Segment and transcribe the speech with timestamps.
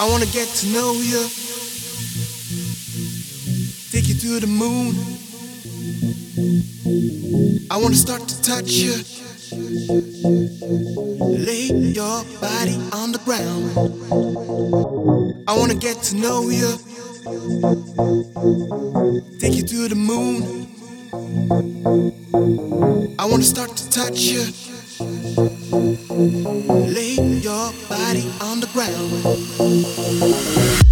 [0.00, 1.26] I wanna get to know you.
[3.90, 4.94] Take you to the moon.
[7.68, 8.94] I wanna start to touch you.
[11.20, 11.66] Lay
[11.98, 13.74] your body on the ground.
[15.48, 16.78] I wanna get to know you.
[19.40, 20.68] Take you to the moon.
[23.18, 24.44] I wanna start to touch you.
[26.18, 30.87] Lay your body on the ground.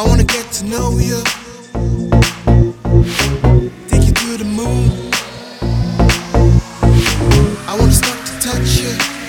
[0.00, 1.22] I wanna get to know you.
[3.86, 5.12] Take you to the moon.
[7.68, 9.19] I wanna start to touch you.